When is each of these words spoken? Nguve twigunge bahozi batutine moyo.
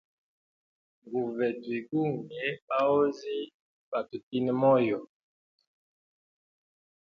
Nguve 1.05 1.47
twigunge 1.61 2.45
bahozi 2.67 3.35
batutine 3.91 4.51
moyo. 4.61 4.99